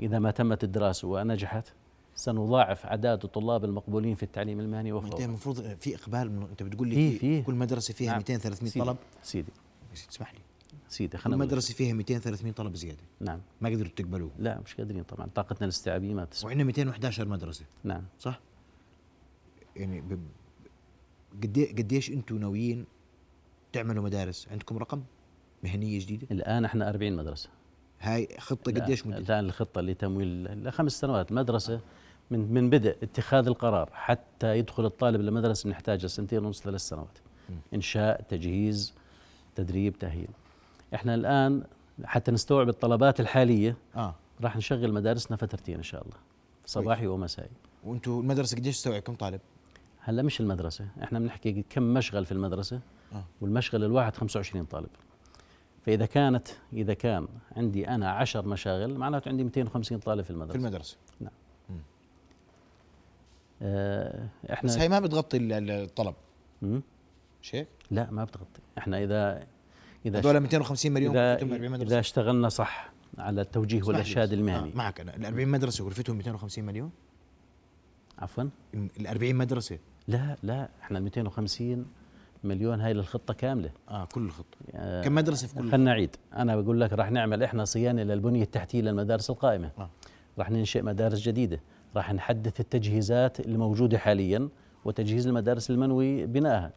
إذا 0.00 0.18
ما 0.18 0.30
تمت 0.30 0.64
الدراسة 0.64 1.08
ونجحت 1.08 1.72
سنضاعف 2.14 2.86
أعداد 2.86 3.24
الطلاب 3.24 3.64
المقبولين 3.64 4.14
في 4.14 4.22
التعليم 4.22 4.60
المهني 4.60 4.92
انت 4.92 5.04
وفورا 5.04 5.24
المفروض 5.24 5.76
في 5.80 5.94
إقبال 5.94 6.30
من 6.30 6.42
أنت 6.50 6.62
بتقول 6.62 6.88
لي 6.88 6.94
في- 6.94 7.10
في, 7.12 7.18
في. 7.18 7.42
كل 7.42 7.54
مدرسة 7.54 7.94
فيها 7.94 8.08
نعم. 8.10 8.18
200 8.18 8.36
300 8.38 8.70
سيدي. 8.70 8.84
طلب؟ 8.84 8.96
سيدي. 9.22 9.52
اسمح 10.10 10.34
لي. 10.34 10.40
سيدي 10.88 11.18
خلينا 11.18 11.36
نقول. 11.36 11.48
مدرسه 11.48 11.74
فيها 11.74 11.92
200 11.94 12.18
300 12.18 12.52
طلب 12.52 12.74
زيادة. 12.74 13.02
نعم. 13.20 13.40
ما 13.60 13.68
قدروا 13.68 13.90
تقبلوه. 13.96 14.30
لا 14.38 14.60
مش 14.60 14.74
قادرين 14.74 15.02
طبعا. 15.02 15.28
طاقتنا 15.34 15.64
الاستيعابية 15.64 16.14
ما 16.14 16.24
تسمح. 16.24 16.44
وعندنا 16.46 16.64
211 16.64 17.28
مدرسة. 17.28 17.64
نعم. 17.84 18.02
صح؟ 18.18 18.40
يعني 19.76 20.00
ب... 20.00 20.20
قد 21.42 21.68
قديش 21.78 22.10
أنتم 22.10 22.38
ناويين 22.38 22.84
تعملوا 23.72 24.04
مدارس؟ 24.04 24.48
عندكم 24.50 24.78
رقم؟ 24.78 25.02
مهنية 25.64 26.00
جديدة؟ 26.00 26.26
الآن 26.30 26.64
إحنا 26.64 26.88
40 26.88 27.16
مدرسة. 27.16 27.48
هاي 28.00 28.28
خطة 28.38 28.72
قديش 28.72 29.06
مدتها 29.06 29.18
الآن 29.18 29.44
الخطة 29.44 29.80
لتمويل 29.80 30.64
لخمس 30.64 30.92
سنوات. 31.00 31.30
المدرسة 31.30 31.80
من 32.30 32.52
من 32.52 32.70
بدء 32.70 32.96
اتخاذ 33.02 33.46
القرار 33.46 33.90
حتى 33.92 34.58
يدخل 34.58 34.86
الطالب 34.86 35.20
المدرسة 35.20 35.66
بنحتاج 35.66 36.06
سنتين 36.06 36.44
ونص 36.44 36.62
ثلاث 36.62 36.80
سنوات. 36.80 37.18
إنشاء 37.74 38.22
تجهيز 38.22 38.94
تدريب 39.54 39.98
تأهيل. 39.98 40.28
إحنا 40.94 41.14
الآن 41.14 41.64
حتى 42.04 42.30
نستوعب 42.32 42.68
الطلبات 42.68 43.20
الحالية 43.20 43.76
آه. 43.96 44.14
راح 44.40 44.56
نشغل 44.56 44.92
مدارسنا 44.92 45.36
فترتين 45.36 45.76
إن 45.76 45.82
شاء 45.82 46.02
الله 46.02 46.16
صباحي 46.66 47.06
ومسائي. 47.06 47.50
وأنتم 47.84 48.20
المدرسة 48.20 48.56
قديش 48.56 48.76
تستوعب؟ 48.76 49.02
كم 49.02 49.14
طالب؟ 49.14 49.40
هلأ 50.00 50.22
مش 50.22 50.40
المدرسة 50.40 50.88
إحنا 51.02 51.18
بنحكي 51.18 51.64
كم 51.70 51.82
مشغل 51.94 52.24
في 52.24 52.32
المدرسة 52.32 52.80
آه. 53.12 53.24
والمشغل 53.40 53.84
الواحد 53.84 54.16
25 54.16 54.64
طالب. 54.64 54.88
فإذا 55.86 56.06
كانت 56.06 56.48
إذا 56.72 56.94
كان 56.94 57.28
عندي 57.56 57.88
أنا 57.88 58.10
10 58.10 58.40
مشاغل 58.42 58.94
معناته 58.98 59.28
عندي 59.28 59.44
250 59.44 59.98
طالب 59.98 60.24
في 60.24 60.30
المدرسة. 60.30 60.52
في 60.52 60.58
المدرسة. 60.58 60.96
آه 63.62 64.28
إحنا 64.52 64.68
بس 64.70 64.78
هاي 64.78 64.88
ما 64.88 65.00
بتغطي 65.00 65.36
ال- 65.36 65.52
ال- 65.52 65.70
الطلب. 65.70 66.14
مم؟ 66.62 66.82
مش 67.42 67.54
هيك؟ 67.54 67.68
لا 67.90 68.10
ما 68.10 68.24
بتغطي. 68.24 68.60
إحنا 68.78 69.02
إذا 69.04 69.46
إذا 70.06 70.18
هذول 70.18 70.40
250 70.40 70.92
مليون 70.92 71.16
اذا, 71.16 71.32
غرفتهم 71.32 71.52
40 71.52 71.72
مدرسة. 71.72 71.86
إذا 71.86 72.00
اشتغلنا 72.00 72.48
صح 72.48 72.92
على 73.18 73.40
التوجيه 73.40 73.82
والإرشاد 73.82 74.28
بس. 74.28 74.34
المهني. 74.34 74.72
آه 74.72 74.76
معك. 74.76 75.00
أنا 75.00 75.16
ال 75.16 75.26
40 75.26 75.48
مدرسه 75.48 75.84
غرفتهم 75.84 76.16
250 76.16 76.64
مليون؟ 76.64 76.90
عفوا؟ 78.18 78.44
ال 78.74 79.06
40 79.06 79.34
مدرسة. 79.34 79.78
لا 80.08 80.36
لا 80.42 80.68
إحنا 80.82 81.00
250 81.00 81.86
مليون 82.44 82.80
هاي 82.80 82.92
للخطة 82.92 83.34
كاملة. 83.34 83.70
آه 83.88 84.04
كل 84.04 84.20
الخطه 84.20 84.58
آه، 84.74 85.02
كم 85.02 85.14
مدرسة 85.14 85.46
في 85.46 85.54
كل 85.54 85.70
خلينا 85.70 85.90
نعيد. 85.90 86.16
أنا 86.36 86.56
بقول 86.56 86.80
لك 86.80 86.92
راح 86.92 87.10
نعمل 87.10 87.42
إحنا 87.42 87.64
صيانة 87.64 88.02
للبنية 88.02 88.42
التحتية 88.42 88.80
للمدارس 88.80 89.30
القائمة. 89.30 89.70
آه. 89.78 89.90
راح 90.38 90.50
ننشئ 90.50 90.82
مدارس 90.82 91.18
جديدة. 91.18 91.60
راح 91.96 92.14
نحدث 92.14 92.60
التجهيزات 92.60 93.40
الموجودة 93.40 93.98
حاليا 93.98 94.48
وتجهيز 94.84 95.26
المدارس 95.26 95.70
المنوي 95.70 96.26
بنائها 96.26 96.72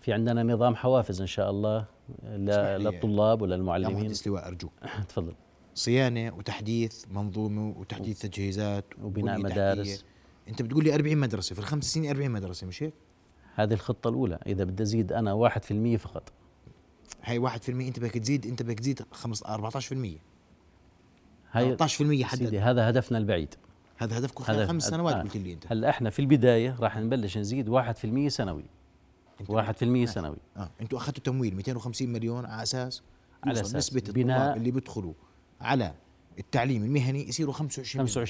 في 0.00 0.12
عندنا 0.12 0.42
نظام 0.42 0.76
حوافز 0.76 1.20
إن 1.20 1.26
شاء 1.26 1.50
الله. 1.50 1.84
للطلاب 2.22 3.42
وللمعلمين 3.42 3.94
مهندس 3.96 4.26
لواء 4.26 4.48
ارجوك 4.48 4.72
تفضل. 5.08 5.34
صيانة 5.74 6.34
وتحديث 6.34 7.04
منظومة 7.10 7.74
وتحديث 7.78 8.18
تجهيزات 8.18 8.84
وبناء 9.02 9.38
مدارس. 9.38 10.04
أنت 10.48 10.62
بتقول 10.62 10.84
لي 10.84 10.94
40 10.94 11.16
مدرسة 11.16 11.54
في 11.54 11.60
الخمس 11.60 11.94
سنين 11.94 12.10
40 12.10 12.30
مدرسة 12.30 12.66
مش 12.66 12.82
هيك؟ 12.82 12.94
هذه 13.54 13.72
الخطة 13.72 14.08
الأولى 14.08 14.38
إذا 14.46 14.64
بدي 14.64 14.82
أزيد 14.82 15.12
أنا 15.12 15.48
1% 15.48 15.96
فقط. 15.96 16.32
هاي 17.22 17.48
1% 17.48 17.52
أنت 17.68 18.00
بدك 18.00 18.10
تزيد 18.10 18.46
أنت 18.46 18.62
بدك 18.62 18.80
تزيد 18.80 19.02
5 19.12 19.70
14% 19.80 20.20
هاي 21.52 21.76
13% 21.76 21.86
سيدي 21.86 22.24
حدد. 22.24 22.54
هذا 22.54 22.88
هدفنا 22.88 23.18
البعيد. 23.18 23.54
هذا 23.96 24.18
هدفكم 24.18 24.44
خلال 24.44 24.68
خمس 24.68 24.82
سنوات 24.88 25.14
آه. 25.14 25.22
قلت 25.22 25.36
لي 25.36 25.52
أنت. 25.52 25.64
هلا 25.72 25.90
إحنا 25.90 26.10
في 26.10 26.18
البداية 26.18 26.76
راح 26.80 26.96
نبلش 26.96 27.38
نزيد 27.38 27.70
1% 27.70 28.28
سنوي. 28.28 28.64
1% 29.48 30.04
سنوي 30.04 30.36
آه 30.56 30.70
أنتوا 30.80 30.98
أخذتوا 30.98 31.22
تمويل 31.24 31.56
250 31.56 32.08
مليون 32.08 32.44
على 32.44 32.62
أساس 32.62 33.02
على 33.44 33.52
أساس 33.60 33.74
نسبة 33.74 34.00
بناء- 34.00 34.36
الطلاب 34.38 34.56
اللي 34.56 34.70
بيدخلوا 34.70 35.12
على 35.60 35.94
التعليم 36.38 36.84
المهني 36.84 37.28
يصيروا 37.28 37.52
25 37.54 38.04
مليون. 38.04 38.26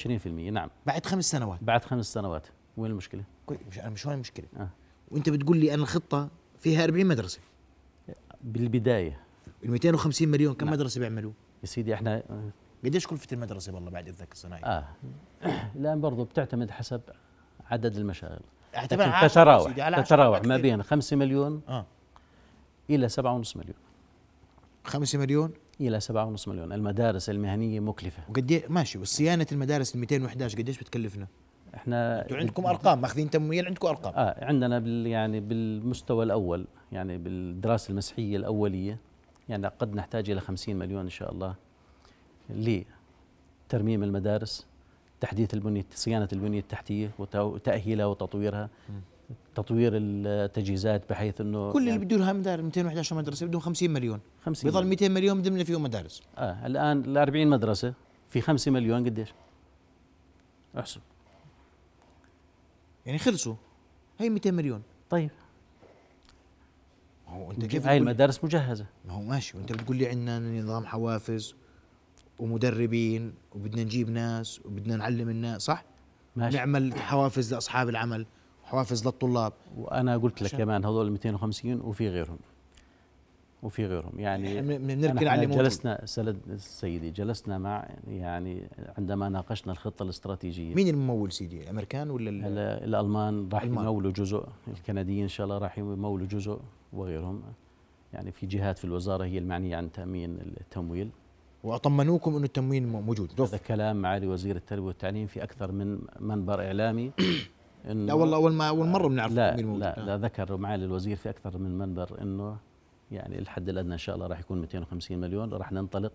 25% 0.49 0.53
نعم 0.53 0.69
بعد 0.85 1.05
خمس 1.05 1.31
سنوات 1.31 1.59
بعد 1.63 1.83
خمس 1.85 2.13
سنوات 2.13 2.47
وين 2.77 2.91
المشكلة؟ 2.91 3.23
مش 3.69 3.79
أنا 3.79 3.89
مش 3.89 4.05
هون 4.07 4.15
المشكلة 4.15 4.45
آه. 4.57 4.69
وأنت 5.11 5.29
بتقول 5.29 5.57
لي 5.57 5.73
أنا 5.73 5.81
الخطة 5.83 6.29
فيها 6.59 6.83
40 6.83 7.05
مدرسة 7.05 7.39
بالبداية 8.43 9.19
ال 9.65 9.71
250 9.71 10.27
مليون 10.27 10.53
كم 10.53 10.65
نعم. 10.65 10.73
مدرسة 10.73 10.99
بيعملوا؟ 10.99 11.31
يا 11.61 11.67
سيدي 11.67 11.93
إحنا 11.93 12.23
قديش 12.85 13.07
كلفة 13.07 13.27
المدرسة 13.33 13.73
والله 13.75 13.91
بعد 13.91 14.07
اذنك 14.07 14.31
الصناعي؟ 14.31 14.63
آه 14.63 14.85
الآن 15.75 16.01
برضه 16.01 16.25
بتعتمد 16.25 16.71
حسب 16.71 17.01
عدد 17.65 17.95
المشاغل 17.97 18.41
اعتبر 18.75 19.01
لكن 19.01 19.11
10 19.11 19.27
تتراوح 19.27 19.67
سيدي، 19.67 19.81
على 19.81 19.95
10 19.95 20.05
تتراوح 20.05 20.43
ما. 20.43 20.57
بين 20.57 20.83
5 20.83 21.15
مليون 21.15 21.61
آه. 21.69 21.85
إلى 22.89 23.09
7.5 23.09 23.57
مليون. 23.57 23.75
5 24.83 25.19
مليون؟ 25.19 25.51
إلى 25.81 25.99
7.5 25.99 26.47
مليون. 26.47 26.73
المدارس 26.73 27.29
المهنية 27.29 27.79
مكلفة. 27.79 28.23
وقد 28.29 28.59
إيه- 28.61 28.71
ماشي 28.71 28.99
وصيانه 28.99 29.47
المدارس 29.51 29.95
ال 29.95 29.99
211 29.99 30.57
قديش 30.57 30.79
بتكلفنا؟ 30.79 31.27
إحنا 31.75 32.21
أنتوا 32.21 32.37
عندكم 32.37 32.65
أرقام 32.65 33.01
ماخذين 33.01 33.29
تمويل 33.29 33.65
عندكم 33.65 33.87
أرقام. 33.87 34.13
آه 34.15 34.45
عندنا 34.45 34.79
بال 34.79 35.07
يعني 35.07 35.39
بالمستوى 35.39 36.23
الأول 36.25 36.65
يعني 36.91 37.17
بالدراسة 37.17 37.91
المسحيه 37.91 38.37
الأولية 38.37 38.97
يعني 39.49 39.67
قد 39.67 39.95
نحتاج 39.95 40.29
إلى 40.29 40.41
50 40.41 40.75
مليون 40.75 41.01
إن 41.01 41.09
شاء 41.09 41.31
الله 41.31 41.55
لترميم 42.49 44.03
المدارس. 44.03 44.67
تحديث 45.21 45.53
البنيه 45.53 45.85
صيانة 45.95 46.27
البنية 46.33 46.59
التحتية 46.59 47.11
وتو- 47.19 47.35
وتأهيلها 47.35 48.05
وتطويرها. 48.05 48.69
تطوير 49.55 49.91
التجهيزات 49.95 51.09
بحيث 51.09 51.41
إنه 51.41 51.71
كل 51.71 51.79
اللي 51.79 51.89
يعني 51.89 52.05
بده 52.05 52.17
لها 52.17 52.33
مدارس 52.33 52.63
211 52.63 53.15
مدرسة 53.15 53.45
بدهم 53.45 53.61
50 53.61 53.91
مليون. 53.91 54.19
50 54.45 54.71
بيضل 54.71 54.79
مليون. 54.83 54.89
200 54.89 55.09
مليون 55.09 55.41
ضمن 55.41 55.63
فيهم 55.63 55.83
مدارس. 55.83 56.21
آه 56.37 56.65
الآن 56.67 56.99
ال 57.05 57.17
40 57.17 57.47
مدرسة 57.47 57.93
في 58.29 58.41
5 58.41 58.71
مليون 58.71 59.05
قديش؟ 59.05 59.33
احسب. 60.79 61.01
يعني 63.05 63.17
خلصوا. 63.17 63.55
هي 64.19 64.29
200 64.29 64.51
مليون. 64.51 64.81
طيب. 65.09 65.29
هو 67.27 67.51
أنت 67.51 67.65
كيف 67.65 67.87
هاي 67.87 67.97
المدارس 67.97 68.43
مجهزة. 68.43 68.85
ما 69.05 69.13
هو 69.13 69.21
ماشي. 69.21 69.57
وأنت 69.57 69.71
بتقول 69.71 69.97
لي 69.97 70.07
عندنا 70.07 70.39
نظام 70.61 70.85
حوافز 70.85 71.55
ومدربين 72.41 73.33
وبدنا 73.55 73.83
نجيب 73.83 74.09
ناس 74.09 74.65
وبدنا 74.65 74.95
نعلم 74.95 75.29
الناس 75.29 75.61
صح؟ 75.61 75.83
ماشي. 76.35 76.57
نعمل 76.57 76.93
حوافز 76.93 77.53
لأصحاب 77.53 77.89
العمل 77.89 78.25
حوافز 78.63 79.05
للطلاب. 79.05 79.53
وأنا 79.77 80.17
قلت 80.17 80.41
لك 80.41 80.55
كمان 80.55 80.85
هذول 80.85 81.11
250 81.11 81.81
وفي 81.81 82.09
غيرهم. 82.09 82.37
وفي 83.63 83.85
غيرهم. 83.85 84.19
يعني 84.19 84.61
بنركن 84.61 85.27
على. 85.27 85.45
جلسنا 85.45 86.05
سلد 86.05 86.37
سيدي 86.57 87.09
جلسنا 87.11 87.57
مع 87.57 87.89
يعني 88.07 88.67
عندما 88.97 89.29
ناقشنا 89.29 89.71
الخطة 89.71 90.03
الاستراتيجية. 90.03 90.75
مين 90.75 90.87
الممول 90.87 91.31
سيدي 91.31 91.61
الامريكان 91.63 92.09
ولا 92.09 92.29
ال- 92.29 92.57
الألمان؟ 92.87 93.49
راح. 93.53 93.63
يمولوا 93.63 94.11
جزء 94.11 94.45
الكنديين 94.67 95.21
إن 95.21 95.27
شاء 95.27 95.45
الله 95.45 95.57
راح 95.57 95.77
يمولوا 95.77 96.27
جزء 96.27 96.59
وغيرهم. 96.93 97.41
يعني 98.13 98.31
في 98.31 98.45
جهات 98.45 98.77
في 98.77 98.85
الوزارة 98.85 99.23
هي 99.23 99.37
المعنية 99.37 99.77
عن 99.77 99.91
تأمين 99.91 100.37
التمويل. 100.61 101.09
وطمنوكم 101.63 102.35
إنه 102.35 102.43
التموين 102.45 102.87
مو- 102.87 103.01
موجود 103.01 103.31
هذا. 103.53 103.57
كلام 103.57 104.01
معالي 104.01 104.27
وزير 104.27 104.55
التربية 104.55 104.85
والتعليم 104.87 105.27
في 105.27 105.43
أكثر 105.43 105.71
من 105.71 105.99
منبر 106.19 106.61
إعلامي 106.65 107.11
إنه 107.91 108.05
لا 108.05 108.13
والله 108.13 108.37
أول 108.37 108.53
ما 108.53 108.67
أول 108.69 108.87
مرة 108.87 109.07
بنعرف 109.07 109.31
لا 109.33 109.49
التموين 109.49 109.67
موجود 109.67 109.83
لا, 109.83 109.99
آه. 110.01 110.05
لا 110.05 110.17
ذكر 110.17 110.57
معالي 110.57 110.85
الوزير 110.85 111.15
في 111.17 111.29
أكثر 111.29 111.57
من 111.57 111.77
منبر 111.77 112.21
إنه 112.21 112.57
يعني 113.11 113.39
الحد 113.39 113.69
الأدنى 113.69 113.93
إن 113.93 113.97
شاء 113.97 114.15
الله 114.15 114.27
راح 114.27 114.39
يكون 114.39 114.61
250 114.61 115.17
مليون 115.17 115.49
راح 115.53 115.71
ننطلق 115.71 116.11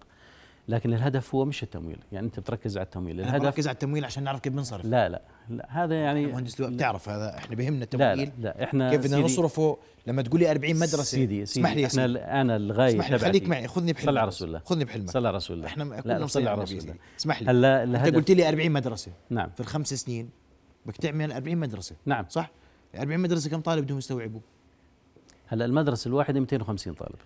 لكن 0.69 0.95
الهدف 0.95 1.35
هو 1.35 1.45
مش 1.45 1.63
التمويل. 1.63 1.99
يعني 2.13 2.27
أنت 2.27 2.41
بتركز 2.41 2.77
على 2.79 2.85
التمويل. 2.85 3.21
الهدف 3.21 3.43
بركز 3.43 3.69
على 3.69 3.75
التمويل 3.75 4.05
عشان 4.05 4.23
نعرف 4.25 4.41
كيف 4.41 4.53
بنصرف. 4.53 4.85
لا 4.85 5.09
لا 5.09 5.23
لا 5.49 5.67
هذا 5.71 5.95
يعني 5.95 6.27
مهندس 6.27 6.61
لواء 6.61 6.71
بتعرف 6.71 7.09
هذا 7.09 7.37
إحنا 7.39 7.57
بهمنا 7.57 7.77
لا 7.79 7.85
التمويل. 7.85 8.19
لا, 8.19 8.33
لا 8.39 8.65
إحنا 8.65 8.91
كيف 8.91 9.01
بدنا 9.01 9.17
سيدي- 9.17 9.25
نصرفه؟ 9.25 9.79
لما 10.07 10.23
تقول 10.23 10.41
لي 10.41 10.51
40 10.51 10.77
مدرسة. 10.77 11.03
سيدي 11.03 11.43
اسمح 11.43 11.73
لي 11.73 11.87
إحنا 11.87 12.07
سيدي. 12.07 12.19
أنا 12.19 12.57
الغاية 12.57 12.89
اسمح 12.89 13.11
لي 13.11 13.19
خليك 13.19 13.49
معي 13.49 13.69
خذني 13.69 13.93
بحلمك. 13.93 14.07
صلى 14.11 14.21
على. 14.21 14.29
رسول 14.29 14.49
الله. 14.49 14.61
خذني 14.65 14.85
بحلمك. 14.85 15.11
صلى 15.11 15.29
على 15.29 15.37
رسول 15.37 15.57
الله. 15.57 15.69
إحنا 15.69 15.85
لا، 15.85 16.01
كلنا 16.01 16.27
صلى 16.27 16.51
على 16.51 16.63
رسول 16.63 16.79
الله. 16.79 16.93
سيدي. 16.93 17.01
اسمح 17.21 17.43
لي. 17.43 17.51
هلا 17.51 17.83
أنت 17.83 18.15
قلت 18.15 18.31
لي 18.31 18.49
40 18.49 18.73
مدرسة. 18.73 19.13
نعم. 19.31 19.51
في 19.51 19.61
الخمس 19.61 19.95
سنين 19.95 20.31
بدك 20.87 20.97
تعمل 20.97 21.33
40 21.33 21.59
مدرسة. 21.59 21.97
نعم. 22.07 22.25
صح؟ 22.29 22.51
40 22.99 23.21
مدرسة 23.21 23.51
كم 23.51 23.61
طالب 23.61 23.85
بدهم 23.85 23.99
يستوعبوا؟ 23.99 24.41
هلا 25.47 25.65
المدرسة 25.65 26.09
الواحدة 26.09 26.41
250 26.41 26.95
طالب. 26.95 27.19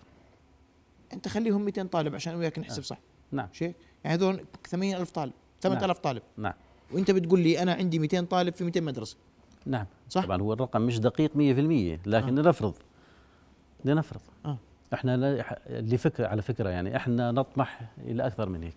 أنت 1.13 1.27
خليهم 1.27 1.65
200 1.65 1.83
طالب 1.87 2.15
عشان 2.15 2.35
وياك 2.35 2.59
نحسب 2.59 2.79
آه. 2.81 2.85
صح. 2.85 2.97
نعم. 3.31 3.47
شيء؟ 3.53 3.73
يعني 4.03 4.17
هذول 4.17 4.45
80000 4.67 5.11
طالب 5.11 5.33
8000 5.61 5.99
طالب. 5.99 6.21
نعم. 6.37 6.53
وأنت 6.93 7.11
بتقول 7.11 7.39
لي 7.39 7.61
أنا 7.61 7.73
عندي 7.73 7.99
200 7.99 8.21
طالب 8.21 8.53
في 8.53 8.63
200 8.63 8.81
مدرسة. 8.81 9.17
نعم. 9.65 9.85
صح. 10.09 10.25
طبعا 10.25 10.41
هو 10.41 10.53
الرقم 10.53 10.81
مش 10.81 10.99
دقيق 10.99 11.31
100% 11.33 11.37
لكن 12.07 12.37
آه. 12.37 12.41
لنفرض 12.41 12.73
لنفرض 13.85 14.21
آه. 14.45 14.57
إحنا 14.93 15.43
لفكرة 15.69 16.27
على 16.27 16.41
فكرة 16.41 16.69
يعني 16.69 16.95
إحنا 16.95 17.31
نطمح 17.31 17.81
إلى 17.97 18.27
أكثر 18.27 18.49
من 18.49 18.63
هيك. 18.63 18.75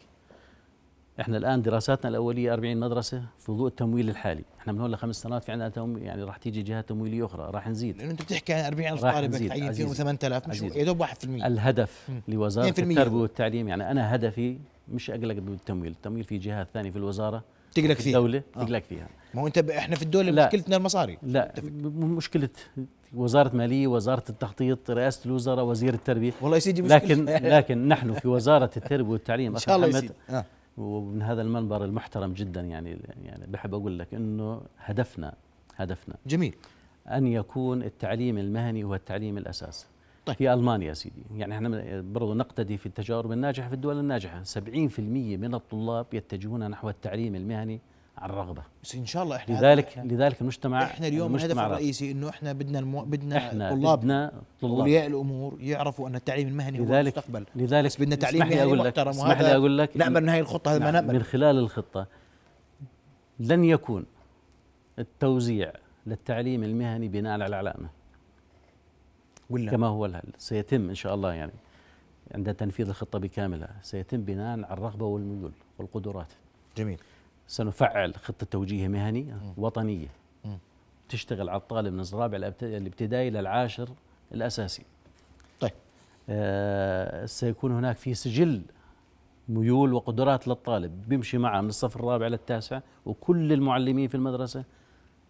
إحنا 1.20 1.36
الآن 1.36 1.62
دراساتنا 1.62 2.10
الأولية 2.10 2.52
40 2.52 2.76
مدرسة 2.76 3.22
في 3.38 3.52
ضوء 3.52 3.68
التمويل 3.68 4.08
الحالي 4.10 4.44
إحنا 4.60 4.72
من 4.72 4.80
هون 4.80 4.90
لخمس 4.90 5.16
سنوات 5.16 5.44
في 5.44 5.52
عندنا 5.52 5.68
تمويل 5.68 6.02
يعني 6.02 6.22
راح 6.22 6.36
تيجي 6.36 6.62
جهات 6.62 6.88
تمويلية 6.88 7.26
أخرى 7.26 7.50
راح 7.50 7.68
نزيد 7.68 7.98
لأنه 7.98 8.10
أنت 8.10 8.22
بتحكي 8.22 8.52
عن 8.52 8.64
40000 8.64 9.04
راح 9.04 9.14
طالب 9.14 9.30
تعين 9.30 9.48
فيهم 9.50 9.68
عزيزي. 9.68 9.94
8000 9.94 10.48
مش. 10.48 10.62
يا 10.62 10.84
دوب 10.84 11.04
1% 11.04 11.08
الهدف. 11.24 12.08
لوزارة 12.28 12.66
2% 12.66 12.78
التربية 12.78 13.16
والتعليم 13.16 13.68
يعني 13.68 13.90
أنا 13.90 14.14
هدفي 14.14 14.58
مش 14.88 15.10
أقلق 15.10 15.34
بالتمويل 15.34 15.90
التمويل 15.92 16.24
في 16.24 16.38
جهات 16.38 16.68
ثانية 16.74 16.90
في 16.90 16.96
الوزارة 16.96 17.44
تقلق 17.74 17.94
في 17.94 18.02
فيها 18.02 18.18
الدولة 18.18 18.42
آه. 18.56 18.64
تقلق 18.64 18.82
فيها 18.82 19.08
ما 19.34 19.42
هو 19.42 19.46
أنت 19.46 19.58
ب... 19.58 19.70
إحنا 19.70 19.96
في 19.96 20.02
الدولة 20.02 20.30
لا. 20.30 20.46
مشكلتنا 20.46 20.76
المصاري 20.76 21.18
لا 21.22 21.52
متفق. 21.56 21.68
مشكلة 21.94 22.48
وزارة 23.14 23.56
مالية 23.56 23.86
وزارة 23.86 24.24
التخطيط 24.30 24.90
رئاسة 24.90 25.20
الوزراء 25.26 25.64
وزير 25.64 25.94
التربية 25.94 26.32
والله 26.40 26.56
يا 26.56 26.60
سيدي 26.60 26.82
مشكلة. 26.82 26.96
لكن 26.98 27.24
لكن 27.56 27.88
نحن 27.88 28.12
في 28.12 28.28
وزارة 28.28 28.70
التربية 28.76 29.10
والتعليم 29.12 29.52
إن 29.52 29.58
شاء 29.58 29.76
الله 29.76 29.86
يا 29.86 29.92
سيدي 29.92 30.12
آه. 30.30 30.44
ومن 30.78 31.22
هذا 31.22 31.42
المنبر 31.42 31.84
المحترم 31.84 32.32
جدا 32.32 32.60
يعني 32.60 32.98
يعني 33.24 33.46
بحب 33.46 33.74
أقول 33.74 33.98
لك 33.98 34.14
إنه 34.14 34.62
هدفنا 34.78 35.34
هدفنا 35.76 36.14
جميل. 36.26 36.54
أن 37.10 37.26
يكون 37.26 37.82
التعليم 37.82 38.38
المهني 38.38 38.84
هو 38.84 38.94
التعليم 38.94 39.38
الأساس. 39.38 39.86
طيب. 40.26 40.36
في 40.36 40.52
ألمانيا 40.52 40.88
يا 40.88 40.94
سيدي 40.94 41.22
يعني 41.36 41.54
إحنا 41.54 42.00
برضو 42.00 42.34
نقتدي 42.34 42.76
في 42.76 42.86
التجارب 42.86 43.32
الناجحة 43.32 43.68
في 43.68 43.74
الدول 43.74 43.98
الناجحة. 43.98 44.42
70% 44.42 44.58
من 45.36 45.54
الطلاب 45.54 46.06
يتجهون 46.12 46.70
نحو 46.70 46.88
التعليم 46.88 47.34
المهني 47.34 47.80
عن 48.24 48.30
رغبه 48.30 48.62
بس 48.82 48.94
إن 48.94 49.06
شاء 49.06 49.22
الله 49.22 49.36
إحنا 49.36 49.54
لذلك 49.54 49.86
إحنا, 49.86 50.12
لذلك 50.12 50.40
المجتمع 50.40 50.84
إحنا 50.84 51.06
اليوم 51.06 51.36
الهدف 51.36 51.58
الرئيسي 51.58 52.10
إنه 52.10 52.28
إحنا 52.28 52.52
بدنا 52.52 52.78
المو... 52.78 53.04
بدنا 53.04 53.36
إحنا 53.36 53.70
طلاب. 53.70 53.98
بدنا 53.98 54.32
طلاب. 54.60 54.74
أولياء 54.74 55.06
الأمور 55.06 55.56
يعرفوا 55.60 56.08
أن 56.08 56.14
التعليم 56.14 56.48
المهني 56.48 56.80
هو 56.80 56.84
لذلك 56.84 57.14
المستقبل. 57.16 57.46
لذلك 57.56 57.86
بس 57.86 58.00
بدنا 58.00 58.16
تعليم 58.16 58.42
اسمح 58.42 58.52
لي 58.52 58.56
مهني 58.56 58.68
أقول 58.68 58.78
لك 58.78 58.86
محترم 58.86 59.08
اسمح 59.08 59.40
لي 59.40 59.56
أقول 59.56 59.78
لك 59.78 59.96
نامل 59.96 60.22
من 60.22 60.28
هاي 60.28 60.40
الخطة 60.40 60.70
هذا 60.70 60.78
ما 60.78 60.90
نعم، 60.90 61.04
من 61.04 61.12
نامل 61.12 61.24
خلال 61.24 61.58
الخطة 61.58 62.06
لن 63.40 63.64
يكون 63.64 64.06
التوزيع 64.98 65.72
للتعليم 66.06 66.62
المهني 66.62 67.08
بناء 67.08 67.32
على 67.32 67.46
العلامة. 67.46 67.88
ولا؟ 69.50 69.70
كما 69.70 69.86
هو 69.86 70.06
الحال 70.06 70.24
سيتم 70.38 70.88
إن 70.88 70.94
شاء 70.94 71.14
الله 71.14 71.32
يعني 71.32 71.52
عند 72.34 72.54
تنفيذ 72.54 72.88
الخطة 72.88 73.18
بكاملها. 73.18 73.76
سيتم 73.82 74.22
بناء 74.22 74.50
على 74.50 74.64
الرغبة 74.70 75.06
والميول 75.06 75.52
والقدرات. 75.78 76.32
جميل. 76.76 76.98
سنفعل 77.46 78.14
خطة 78.14 78.46
توجيه 78.46 78.88
مهني 78.88 79.34
وطنية. 79.56 80.08
تشتغل 81.08 81.48
على 81.48 81.58
الطالب 81.60 81.92
من 81.94 82.00
الرابع 82.00 82.36
الابت- 82.38 82.62
الابتدائي 82.62 83.30
للعاشر 83.30 83.88
الأساسي. 84.34 84.82
طيب. 85.60 85.70
آه، 86.28 87.26
سيكون 87.26 87.72
هناك 87.72 87.96
في 87.96 88.14
سجل 88.14 88.62
ميول 89.48 89.92
وقدرات 89.92 90.48
للطالب. 90.48 91.08
بيمشي 91.08 91.38
معه 91.38 91.60
من 91.60 91.68
الصف 91.68 91.96
الرابع 91.96 92.26
للتاسع 92.26 92.80
وكل 93.06 93.52
المعلمين 93.52 94.08
في 94.08 94.14
المدرسة 94.14 94.64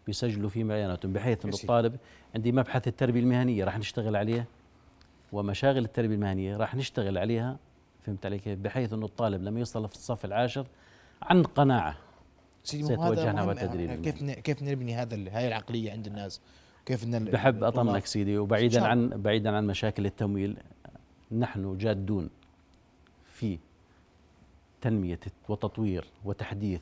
بيسجلوا 0.06 0.48
في 0.50 0.62
بياناتهم 0.64 1.12
بحيث 1.12 1.44
أن. 1.44 1.50
الطالب 1.52 1.96
عندي 2.34 2.52
مبحث 2.52 2.88
التربية 2.88 3.20
المهنية 3.20 3.64
راح 3.64 3.78
نشتغل 3.78 4.16
عليه 4.16 4.46
ومشاغل 5.32 5.84
التربية 5.84 6.14
المهنية 6.14 6.56
راح 6.56 6.74
نشتغل 6.74 7.18
عليها 7.18 7.56
فهمت 8.02 8.26
علي 8.26 8.38
كيف؟ 8.38 8.58
بحيث 8.58 8.92
أنه 8.92 9.06
الطالب 9.06 9.42
لما 9.42 9.58
يوصل 9.58 9.88
في 9.88 9.94
الصف 9.94 10.24
العاشر 10.24 10.66
عن 11.24 11.42
قناعة. 11.42 11.96
سيدي 12.64 12.82
ما 12.82 12.96
هو 12.96 13.02
هذا 13.02 13.14
سيتوجه 13.14 13.32
نحو 13.32 13.46
مهم. 13.46 13.50
التدريب 13.50 14.02
كيف 14.02 14.22
ن... 14.22 14.32
كيف 14.32 14.62
نبني 14.62 14.94
هذا 14.94 15.16
هاي 15.16 15.48
العقلية 15.48 15.92
عند 15.92 16.06
الناس؟ 16.06 16.40
كيف 16.86 17.04
بحب 17.06 17.64
أطمنك 17.64 18.06
سيدي 18.06 18.38
وبعيدا 18.38 18.86
عن 18.86 19.08
بعيدا 19.08 19.56
عن 19.56 19.66
مشاكل 19.66 20.06
التمويل 20.06 20.56
نحن 21.32 21.78
جادون 21.78 22.30
في 23.32 23.58
تنمية 24.80 25.20
وتطوير 25.48 26.04
وتحديث 26.24 26.80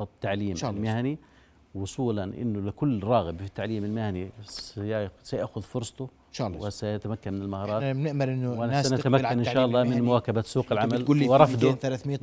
التعليم. 0.00 0.56
المهني 0.76 1.18
وصولا 1.74 2.24
إنه 2.24 2.60
لكل 2.60 3.04
راغب 3.04 3.38
في 3.38 3.44
التعليم 3.46 3.84
المهني 3.84 4.30
سي- 4.44 5.08
سيأخذ 5.22 5.62
فرصته 5.62 6.04
إن 6.04 6.32
شاء 6.32 6.46
الله. 6.48 6.66
وسيتمكن 6.66 7.34
من 7.34 7.42
المهارات. 7.42 7.82
إحنا 7.82 7.92
بنأمل 7.92 8.28
إنه 8.28 8.64
الناس 8.64 8.92
على 8.92 9.32
إن 9.32 9.44
شاء 9.44 9.64
الله 9.64 9.80
من 9.82 9.86
المهني. 9.86 10.00
مواكبة 10.06 10.42
سوق 10.42 10.72
العمل 10.72 11.04
ورفضه 11.28 11.68
200 11.68 11.80
300 11.80 12.18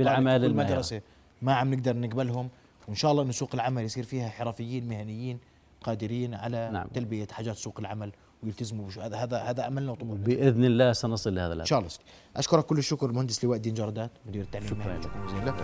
ما 1.41 1.53
عم 1.53 1.73
نقدر 1.73 1.97
نقبلهم 1.97 2.49
وإن 2.87 2.95
شاء 2.95 3.11
الله 3.11 3.23
إنه 3.23 3.31
سوق 3.31 3.49
العمل 3.53 3.83
يصير 3.83 4.03
فيها 4.03 4.29
حرفيين 4.29 4.87
مهنيين 4.87 5.39
قادرين 5.83 6.33
على 6.33 6.69
نعم. 6.73 6.87
تلبية 6.93 7.27
حاجات 7.31 7.55
سوق 7.55 7.79
العمل 7.79 8.11
ويلتزموا 8.43 8.87
بشو. 8.87 9.01
هذا 9.01 9.17
هذا 9.17 9.37
هذا 9.37 9.67
أملنا 9.67 9.91
وطموحنا. 9.91 10.25
بإذن 10.25 10.65
الله 10.65 10.93
سنصل 10.93 11.35
لهذا 11.35 11.47
إن 11.47 11.51
الهدف 11.53 11.69
شاء 11.69 11.79
الله. 11.79 11.91
أشكرك 12.35 12.65
كل 12.65 12.77
الشكر 12.77 13.09
المهندس 13.09 13.43
لواء 13.43 13.57
الدين 13.57 13.73
جردات 13.73 14.11
مدير 14.25 14.41
التعليم 14.41 14.67
شكراً. 14.69 14.97
لك 15.45 15.55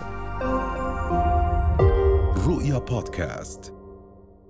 رؤيا 2.46 2.78
بودكاست. 2.78 3.77